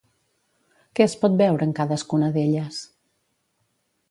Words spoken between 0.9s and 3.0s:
Què es pot veure en cadascuna d'elles?